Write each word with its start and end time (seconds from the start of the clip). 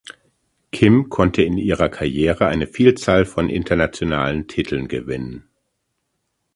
Kim 0.71 1.09
konnte 1.09 1.43
in 1.43 1.59
ihrer 1.59 1.87
Karriere 1.87 2.47
eine 2.47 2.65
Vielzahl 2.65 3.23
von 3.23 3.49
internationalen 3.49 4.47
Titeln 4.47 4.87
gewinnen. 4.87 5.47